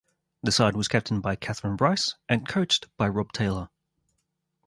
[0.41, 3.69] The side was captained by Kathryn Bryce and coached by Rob Taylor.